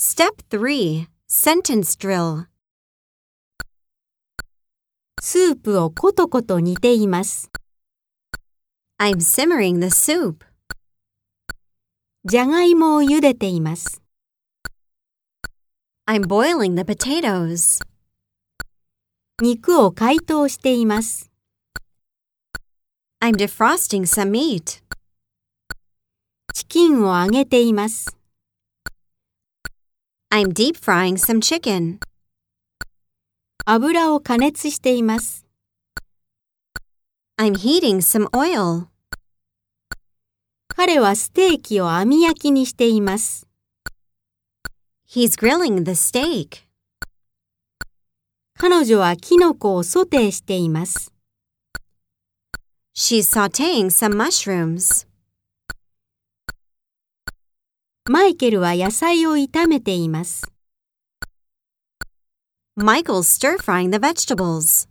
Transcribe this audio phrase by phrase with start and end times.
[0.00, 2.44] Step 3 Sentence Drill
[5.20, 7.50] スープをコトコト煮ています。
[9.02, 10.44] I'm simmering the soup.
[12.24, 14.00] じゃがいもを茹でています。
[16.06, 17.84] I'm boiling the potatoes.
[19.42, 21.28] 肉を解凍しています。
[23.20, 24.80] I'm defrosting some meat.
[26.54, 28.17] チキンを揚げています。
[30.38, 31.98] I'm deep frying some chicken.
[33.66, 35.44] 油を加熱しています。
[37.36, 38.86] I'm heating some oil.
[40.68, 43.48] 彼はステーキを網焼きにしています。
[45.10, 46.68] He's grilling the steak.
[48.56, 51.12] 彼女はキノコをソテーしています。
[52.94, 55.07] She's sauteing some mushrooms.
[58.10, 60.50] マイケルは野菜を炒めています。
[62.74, 64.88] Michael's stir frying the vegetables.